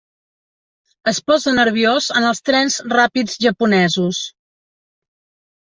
Es 1.11 1.19
posa 1.31 1.53
nerviós 1.57 2.07
en 2.21 2.27
els 2.31 2.43
trens 2.51 2.79
ràpids 2.95 3.39
japonesos. 3.47 4.25